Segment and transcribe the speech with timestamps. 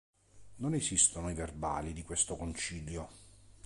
[0.55, 3.09] Non esistono i verbali di questo concilio.